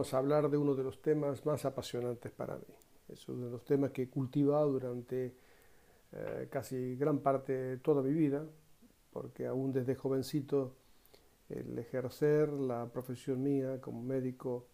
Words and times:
Vamos 0.00 0.14
a 0.14 0.16
hablar 0.18 0.48
de 0.48 0.56
uno 0.56 0.74
de 0.74 0.82
los 0.82 1.02
temas 1.02 1.44
más 1.44 1.66
apasionantes 1.66 2.32
para 2.32 2.56
mí. 2.56 2.64
Es 3.10 3.28
uno 3.28 3.44
de 3.44 3.50
los 3.50 3.66
temas 3.66 3.90
que 3.90 4.04
he 4.04 4.08
cultivado 4.08 4.72
durante 4.72 5.34
eh, 6.12 6.48
casi 6.50 6.96
gran 6.96 7.18
parte 7.18 7.52
de 7.52 7.76
toda 7.76 8.00
mi 8.00 8.14
vida, 8.14 8.46
porque 9.12 9.46
aún 9.46 9.74
desde 9.74 9.94
jovencito 9.94 10.74
el 11.50 11.78
ejercer 11.78 12.48
la 12.48 12.90
profesión 12.90 13.42
mía 13.42 13.78
como 13.82 14.00
médico 14.00 14.68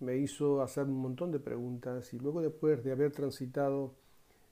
me 0.00 0.18
hizo 0.18 0.60
hacer 0.60 0.84
un 0.84 1.00
montón 1.00 1.30
de 1.32 1.40
preguntas 1.40 2.12
y 2.12 2.18
luego 2.18 2.42
después 2.42 2.84
de 2.84 2.92
haber 2.92 3.10
transitado 3.10 3.94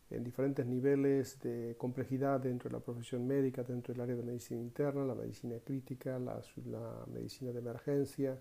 en 0.09 0.25
diferentes 0.25 0.65
niveles 0.65 1.39
de 1.41 1.75
complejidad 1.77 2.41
dentro 2.41 2.71
de 2.71 2.79
la 2.79 2.83
profesión 2.83 3.27
médica, 3.27 3.65
dentro 3.65 3.93
del 3.93 4.01
área 4.01 4.17
de 4.17 4.23
medicina 4.23 4.63
interna, 4.63 5.05
la 5.05 5.15
medicina 5.15 5.57
crítica, 5.63 6.19
la, 6.19 6.41
medicina 7.13 7.52
de 7.52 7.59
emergencia, 7.59 8.41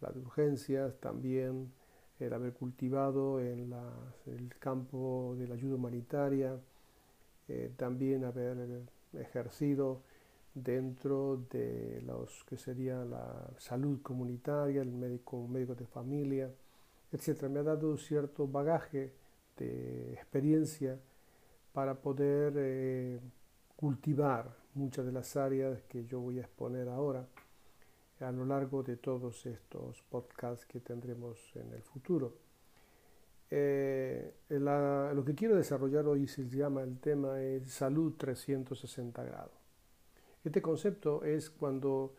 la 0.00 0.10
de 0.10 0.20
urgencias, 0.20 0.98
también 1.00 1.72
el 2.18 2.32
haber 2.32 2.52
cultivado 2.54 3.40
en 3.40 3.72
el 4.26 4.54
campo 4.58 5.34
de 5.38 5.48
la 5.48 5.54
ayuda 5.54 5.76
humanitaria, 5.76 6.58
eh, 7.48 7.72
también 7.76 8.24
haber 8.24 8.82
ejercido 9.12 10.02
dentro 10.54 11.44
de 11.50 12.02
los 12.06 12.44
que 12.44 12.56
sería 12.56 13.04
la 13.04 13.50
salud 13.58 14.00
comunitaria, 14.02 14.80
el 14.80 14.92
médico, 14.92 15.46
médico 15.46 15.74
de 15.74 15.86
familia, 15.86 16.50
etc. 17.12 17.44
Me 17.44 17.60
ha 17.60 17.62
dado 17.62 17.96
cierto 17.98 18.46
bagaje 18.48 19.12
de 19.58 20.14
experiencia 20.14 20.98
para 21.72 21.94
poder 21.94 22.54
eh, 22.56 23.20
cultivar 23.76 24.56
muchas 24.74 25.04
de 25.04 25.12
las 25.12 25.36
áreas 25.36 25.82
que 25.88 26.06
yo 26.06 26.20
voy 26.20 26.38
a 26.38 26.42
exponer 26.42 26.88
ahora 26.88 27.26
a 28.20 28.32
lo 28.32 28.44
largo 28.44 28.82
de 28.82 28.96
todos 28.96 29.44
estos 29.46 30.02
podcasts 30.02 30.66
que 30.66 30.80
tendremos 30.80 31.54
en 31.54 31.72
el 31.72 31.82
futuro. 31.82 32.34
Eh, 33.50 34.34
lo 34.48 35.24
que 35.24 35.34
quiero 35.34 35.56
desarrollar 35.56 36.06
hoy 36.06 36.26
se 36.26 36.48
llama 36.48 36.82
el 36.82 36.98
tema 36.98 37.40
es 37.40 37.70
salud 37.70 38.14
360 38.16 39.22
grados. 39.22 39.54
Este 40.42 40.62
concepto 40.62 41.24
es 41.24 41.50
cuando 41.50 42.14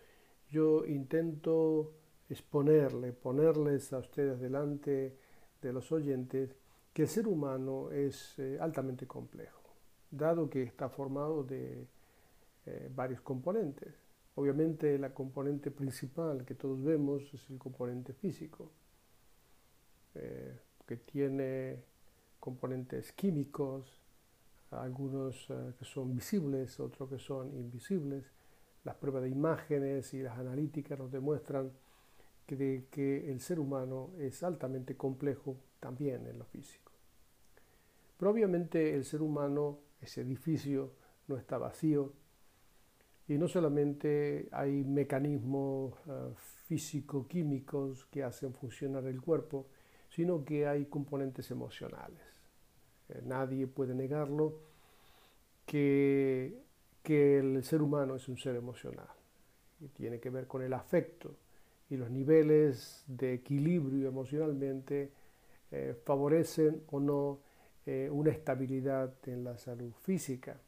yo 0.49 0.85
intento 0.85 1.93
exponerle, 2.29 3.13
ponerles 3.13 3.91
a 3.93 3.99
ustedes 3.99 4.39
delante 4.39 5.17
de 5.61 5.73
los 5.73 5.91
oyentes 5.91 6.55
que 6.93 7.03
el 7.03 7.07
ser 7.07 7.27
humano 7.27 7.91
es 7.91 8.37
eh, 8.39 8.57
altamente 8.59 9.07
complejo, 9.07 9.61
dado 10.11 10.49
que 10.49 10.63
está 10.63 10.89
formado 10.89 11.43
de 11.43 11.87
eh, 12.65 12.89
varios 12.93 13.21
componentes. 13.21 14.06
Obviamente 14.37 14.99
la 14.99 15.15
componente 15.15 15.71
principal 15.71 16.45
que 16.45 16.53
todos 16.53 16.83
vemos 16.83 17.23
es 17.33 17.49
el 17.49 17.57
componente 17.57 18.13
físico, 18.13 18.71
eh, 20.13 20.59
que 20.85 20.97
tiene 20.97 21.83
componentes 22.39 23.11
químicos, 23.13 23.99
algunos 24.69 25.47
que 25.79 25.85
son 25.85 26.13
visibles, 26.13 26.79
otros 26.79 27.09
que 27.09 27.17
son 27.17 27.51
invisibles. 27.57 28.31
Las 28.83 28.95
pruebas 28.97 29.23
de 29.23 29.29
imágenes 29.29 30.13
y 30.13 30.21
las 30.21 30.37
analíticas 30.37 30.99
nos 30.99 31.11
demuestran 31.11 31.71
que 32.45 33.31
el 33.31 33.41
ser 33.41 33.59
humano 33.59 34.11
es 34.19 34.43
altamente 34.43 34.95
complejo 34.95 35.57
también 35.79 36.27
en 36.27 36.37
lo 36.37 36.45
físico. 36.45 36.91
Pero 38.19 38.29
obviamente 38.29 38.93
el 38.93 39.03
ser 39.03 39.23
humano, 39.23 39.79
ese 39.99 40.21
edificio, 40.21 40.91
no 41.27 41.37
está 41.37 41.57
vacío 41.57 42.13
y 43.27 43.37
no 43.37 43.47
solamente 43.47 44.47
hay 44.51 44.83
mecanismos 44.85 45.93
eh, 46.07 46.33
físico-químicos 46.65 48.05
que 48.05 48.23
hacen 48.23 48.53
funcionar 48.53 49.05
el 49.05 49.21
cuerpo, 49.21 49.67
sino 50.09 50.45
que 50.45 50.65
hay 50.65 50.85
componentes 50.85 51.51
emocionales. 51.51 52.21
Eh, 53.09 53.21
nadie 53.25 53.67
puede 53.67 53.93
negarlo 53.93 54.61
que, 55.65 56.57
que 57.03 57.39
el 57.39 57.63
ser 57.63 57.81
humano 57.81 58.15
es 58.15 58.29
un 58.29 58.37
ser 58.37 58.55
emocional 58.55 59.09
y 59.81 59.89
tiene 59.89 60.19
que 60.19 60.29
ver 60.29 60.47
con 60.47 60.61
el 60.63 60.73
afecto 60.73 61.35
y 61.89 61.97
los 61.97 62.09
niveles 62.09 63.03
de 63.07 63.33
equilibrio 63.33 64.07
emocionalmente 64.07 65.11
eh, 65.71 65.95
favorecen 66.05 66.83
o 66.91 66.99
no 66.99 67.39
una 68.11 68.31
estabilidad 68.31 69.13
en 69.27 69.45
la 69.45 69.57
salud 69.57 69.93
física. 69.93 70.59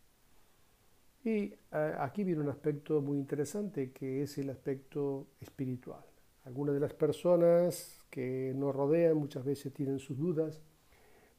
Y 1.24 1.54
eh, 1.72 1.96
aquí 2.00 2.24
viene 2.24 2.42
un 2.42 2.50
aspecto 2.50 3.02
muy 3.02 3.18
interesante 3.18 3.92
que 3.92 4.24
es 4.24 4.38
el 4.38 4.50
aspecto 4.50 5.28
espiritual. 5.42 6.04
Algunas 6.46 6.76
de 6.76 6.80
las 6.80 6.94
personas 6.94 8.00
que 8.10 8.54
nos 8.56 8.74
rodean 8.74 9.18
muchas 9.18 9.44
veces 9.44 9.74
tienen 9.74 10.00
sus 10.00 10.18
dudas, 10.18 10.62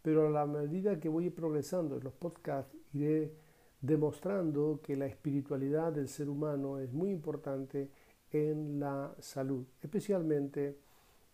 pero 0.03 0.27
a 0.27 0.31
la 0.31 0.47
medida 0.47 1.01
que 1.01 1.09
voy 1.09 1.31
progresando 1.31 1.97
en 1.97 2.05
los 2.05 2.13
podcasts 2.13 2.77
iré 2.93 3.33
demostrando 3.81 4.81
que 4.83 4.97
la 4.97 5.07
espiritualidad 5.07 5.93
del 5.93 6.09
ser 6.09 6.29
humano 6.29 6.79
es 6.79 6.93
muy 6.93 7.11
importante 7.11 7.91
en 8.31 8.79
la 8.79 9.15
salud, 9.19 9.67
especialmente 9.83 10.79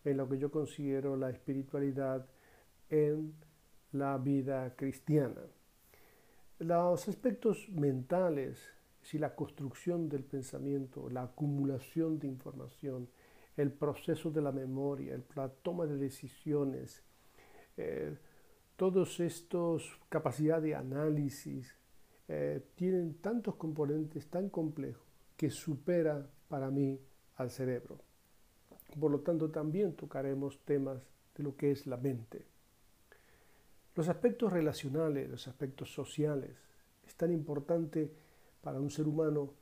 en 0.05 0.17
lo 0.17 0.27
que 0.29 0.37
yo 0.37 0.49
considero 0.49 1.17
la 1.17 1.29
espiritualidad 1.29 2.25
en 2.89 3.33
la 3.91 4.17
vida 4.17 4.73
cristiana. 4.75 5.41
Los 6.59 7.07
aspectos 7.07 7.69
mentales, 7.69 8.57
si 9.03 9.19
la 9.19 9.35
construcción 9.35 10.09
del 10.09 10.23
pensamiento, 10.23 11.07
la 11.07 11.21
acumulación 11.21 12.17
de 12.17 12.27
información, 12.27 13.07
el 13.55 13.71
proceso 13.71 14.31
de 14.31 14.41
la 14.41 14.51
memoria, 14.51 15.21
la 15.35 15.49
toma 15.49 15.85
de 15.85 15.97
decisiones, 15.97 17.03
eh, 17.77 18.17
todos 18.75 19.19
estos 19.19 19.99
capacidad 20.09 20.59
de 20.59 20.73
análisis, 20.73 21.77
eh, 22.27 22.61
tienen 22.73 23.21
tantos 23.21 23.55
componentes 23.55 24.27
tan 24.27 24.49
complejos 24.49 25.05
que 25.35 25.51
supera 25.51 26.27
para 26.47 26.71
mí 26.71 26.99
al 27.35 27.51
cerebro. 27.51 27.99
Por 28.99 29.11
lo 29.11 29.19
tanto, 29.19 29.51
también 29.51 29.95
tocaremos 29.95 30.59
temas 30.65 31.07
de 31.35 31.43
lo 31.43 31.55
que 31.55 31.69
es 31.69 31.85
la 31.85 31.97
mente. 31.97 32.56
Los 33.97 34.09
aspectos 34.09 34.53
relacionales, 34.53 35.27
los 35.27 35.47
aspectos 35.47 35.91
sociales, 35.91 36.51
es 37.07 37.15
tan 37.15 37.31
importante 37.31 38.13
para 38.61 38.79
un 38.79 38.91
ser 38.91 39.07
humano 39.07 39.55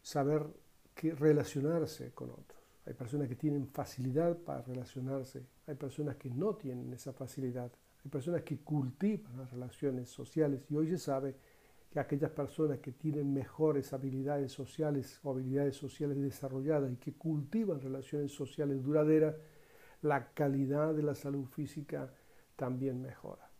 saber 0.00 0.46
que 0.94 1.14
relacionarse 1.14 2.10
con 2.12 2.30
otros. 2.30 2.58
Hay 2.86 2.94
personas 2.94 3.28
que 3.28 3.36
tienen 3.36 3.68
facilidad 3.68 4.38
para 4.38 4.62
relacionarse, 4.62 5.44
hay 5.66 5.74
personas 5.74 6.16
que 6.16 6.30
no 6.30 6.54
tienen 6.54 6.90
esa 6.94 7.12
facilidad, 7.12 7.70
hay 8.02 8.10
personas 8.10 8.40
que 8.44 8.60
cultivan 8.60 9.36
las 9.36 9.50
relaciones 9.50 10.08
sociales 10.08 10.64
y 10.70 10.74
hoy 10.74 10.88
se 10.88 10.96
sabe 10.96 11.36
que 11.90 12.00
aquellas 12.00 12.30
personas 12.30 12.78
que 12.78 12.92
tienen 12.92 13.30
mejores 13.34 13.92
habilidades 13.92 14.52
sociales 14.52 15.20
o 15.22 15.32
habilidades 15.32 15.76
sociales 15.76 16.18
desarrolladas 16.18 16.90
y 16.90 16.96
que 16.96 17.12
cultivan 17.12 17.78
relaciones 17.78 18.32
sociales 18.32 18.82
duraderas, 18.82 19.36
la 20.00 20.32
calidad 20.32 20.94
de 20.94 21.02
la 21.02 21.14
salud 21.14 21.44
física 21.44 22.10
también 22.56 23.02
mejora. 23.02 23.51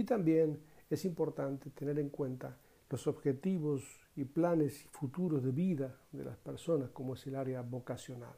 Y 0.00 0.04
también 0.04 0.58
es 0.88 1.04
importante 1.04 1.68
tener 1.68 1.98
en 1.98 2.08
cuenta 2.08 2.56
los 2.88 3.06
objetivos 3.06 3.82
y 4.16 4.24
planes 4.24 4.86
futuros 4.92 5.44
de 5.44 5.52
vida 5.52 5.94
de 6.10 6.24
las 6.24 6.38
personas, 6.38 6.88
como 6.88 7.12
es 7.12 7.26
el 7.26 7.36
área 7.36 7.60
vocacional, 7.60 8.34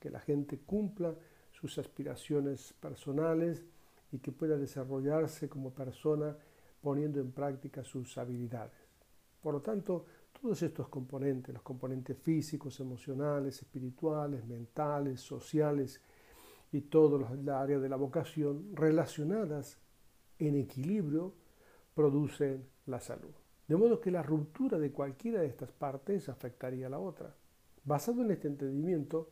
que 0.00 0.08
la 0.08 0.20
gente 0.20 0.60
cumpla 0.60 1.14
sus 1.50 1.76
aspiraciones 1.76 2.72
personales 2.80 3.62
y 4.10 4.20
que 4.20 4.32
pueda 4.32 4.56
desarrollarse 4.56 5.50
como 5.50 5.74
persona 5.74 6.34
poniendo 6.80 7.20
en 7.20 7.30
práctica 7.30 7.84
sus 7.84 8.16
habilidades. 8.16 8.72
Por 9.42 9.52
lo 9.52 9.60
tanto, 9.60 10.06
todos 10.40 10.62
estos 10.62 10.88
componentes, 10.88 11.52
los 11.52 11.62
componentes 11.62 12.16
físicos, 12.16 12.80
emocionales, 12.80 13.60
espirituales, 13.60 14.46
mentales, 14.46 15.20
sociales 15.20 16.00
y 16.72 16.80
todo 16.80 17.34
el 17.34 17.46
área 17.50 17.78
de 17.78 17.88
la 17.90 17.96
vocación 17.96 18.74
relacionadas 18.74 19.78
en 20.38 20.56
equilibrio 20.56 21.34
producen 21.94 22.64
la 22.86 23.00
salud. 23.00 23.32
De 23.66 23.76
modo 23.76 24.00
que 24.00 24.10
la 24.10 24.22
ruptura 24.22 24.78
de 24.78 24.92
cualquiera 24.92 25.40
de 25.40 25.46
estas 25.46 25.70
partes 25.70 26.28
afectaría 26.28 26.86
a 26.86 26.90
la 26.90 26.98
otra. 26.98 27.34
Basado 27.84 28.22
en 28.22 28.30
este 28.30 28.48
entendimiento, 28.48 29.30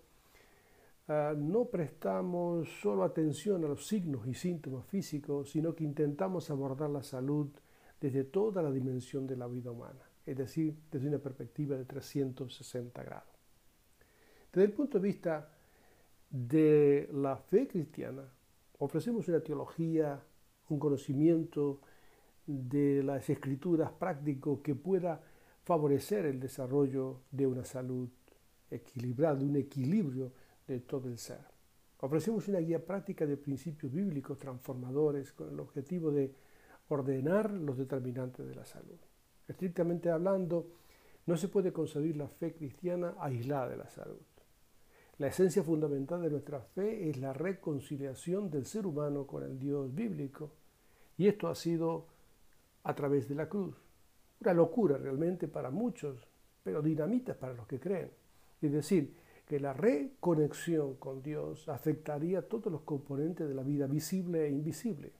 ah, 1.08 1.34
no 1.36 1.66
prestamos 1.66 2.68
solo 2.80 3.04
atención 3.04 3.64
a 3.64 3.68
los 3.68 3.86
signos 3.86 4.26
y 4.26 4.34
síntomas 4.34 4.86
físicos, 4.86 5.50
sino 5.50 5.74
que 5.74 5.84
intentamos 5.84 6.50
abordar 6.50 6.90
la 6.90 7.02
salud 7.02 7.48
desde 8.00 8.24
toda 8.24 8.62
la 8.62 8.70
dimensión 8.70 9.26
de 9.26 9.36
la 9.36 9.46
vida 9.46 9.70
humana, 9.70 10.08
es 10.24 10.36
decir, 10.36 10.74
desde 10.90 11.08
una 11.08 11.18
perspectiva 11.18 11.76
de 11.76 11.84
360 11.84 13.02
grados. 13.02 13.28
Desde 14.52 14.64
el 14.64 14.72
punto 14.72 14.98
de 14.98 15.06
vista 15.06 15.48
de 16.30 17.08
la 17.12 17.36
fe 17.36 17.68
cristiana, 17.68 18.24
ofrecemos 18.78 19.28
una 19.28 19.40
teología, 19.40 20.20
un 20.70 20.78
conocimiento 20.78 21.80
de 22.46 23.02
las 23.02 23.28
escrituras 23.28 23.90
práctico 23.92 24.62
que 24.62 24.74
pueda 24.74 25.20
favorecer 25.64 26.26
el 26.26 26.40
desarrollo 26.40 27.20
de 27.30 27.46
una 27.46 27.64
salud 27.64 28.08
equilibrada, 28.70 29.36
de 29.36 29.44
un 29.44 29.56
equilibrio 29.56 30.32
de 30.66 30.80
todo 30.80 31.08
el 31.08 31.18
ser. 31.18 31.40
Ofrecemos 31.98 32.48
una 32.48 32.60
guía 32.60 32.84
práctica 32.84 33.26
de 33.26 33.36
principios 33.36 33.92
bíblicos 33.92 34.38
transformadores 34.38 35.32
con 35.32 35.50
el 35.52 35.60
objetivo 35.60 36.10
de 36.10 36.34
ordenar 36.88 37.50
los 37.50 37.76
determinantes 37.76 38.46
de 38.46 38.54
la 38.54 38.64
salud. 38.64 38.98
Estrictamente 39.46 40.10
hablando, 40.10 40.66
no 41.26 41.36
se 41.36 41.48
puede 41.48 41.72
concebir 41.72 42.16
la 42.16 42.28
fe 42.28 42.54
cristiana 42.54 43.14
aislada 43.20 43.68
de 43.68 43.76
la 43.76 43.88
salud. 43.90 44.20
La 45.20 45.26
esencia 45.26 45.62
fundamental 45.62 46.22
de 46.22 46.30
nuestra 46.30 46.60
fe 46.60 47.10
es 47.10 47.18
la 47.18 47.34
reconciliación 47.34 48.50
del 48.50 48.64
ser 48.64 48.86
humano 48.86 49.26
con 49.26 49.42
el 49.42 49.58
Dios 49.58 49.94
bíblico, 49.94 50.50
y 51.18 51.28
esto 51.28 51.48
ha 51.48 51.54
sido 51.54 52.06
a 52.84 52.94
través 52.94 53.28
de 53.28 53.34
la 53.34 53.46
cruz. 53.46 53.76
Una 54.40 54.54
locura 54.54 54.96
realmente 54.96 55.46
para 55.46 55.70
muchos, 55.70 56.26
pero 56.62 56.80
dinamita 56.80 57.34
para 57.34 57.52
los 57.52 57.66
que 57.66 57.78
creen. 57.78 58.10
Es 58.62 58.72
decir, 58.72 59.14
que 59.46 59.60
la 59.60 59.74
reconexión 59.74 60.94
con 60.94 61.22
Dios 61.22 61.68
afectaría 61.68 62.48
todos 62.48 62.72
los 62.72 62.80
componentes 62.80 63.46
de 63.46 63.54
la 63.54 63.62
vida 63.62 63.86
visible 63.86 64.46
e 64.46 64.50
invisible, 64.50 65.12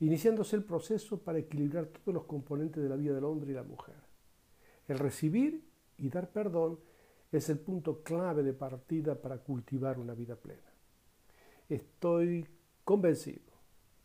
iniciándose 0.00 0.56
el 0.56 0.64
proceso 0.64 1.18
para 1.18 1.38
equilibrar 1.38 1.88
todos 1.88 2.14
los 2.14 2.24
componentes 2.24 2.82
de 2.82 2.88
la 2.88 2.96
vida 2.96 3.12
del 3.12 3.24
hombre 3.24 3.50
y 3.50 3.56
la 3.56 3.62
mujer. 3.62 3.96
El 4.88 4.98
recibir 4.98 5.62
y 5.98 6.08
dar 6.08 6.30
perdón 6.30 6.78
es 7.32 7.48
el 7.48 7.58
punto 7.58 8.02
clave 8.02 8.42
de 8.42 8.52
partida 8.52 9.14
para 9.14 9.38
cultivar 9.38 9.98
una 9.98 10.14
vida 10.14 10.36
plena. 10.36 10.70
Estoy 11.68 12.46
convencido 12.84 13.52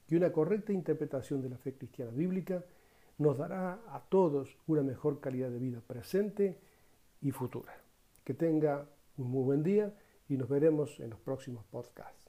que 0.07 0.15
una 0.15 0.31
correcta 0.31 0.71
interpretación 0.71 1.41
de 1.41 1.49
la 1.49 1.57
fe 1.57 1.73
cristiana 1.73 2.11
bíblica 2.11 2.63
nos 3.17 3.37
dará 3.37 3.81
a 3.89 4.01
todos 4.09 4.57
una 4.67 4.81
mejor 4.81 5.19
calidad 5.19 5.49
de 5.49 5.59
vida 5.59 5.81
presente 5.85 6.57
y 7.21 7.31
futura. 7.31 7.75
Que 8.23 8.33
tenga 8.33 8.87
un 9.17 9.29
muy 9.29 9.43
buen 9.43 9.63
día 9.63 9.93
y 10.29 10.37
nos 10.37 10.47
veremos 10.47 10.99
en 11.01 11.09
los 11.09 11.19
próximos 11.19 11.65
podcasts. 11.65 12.26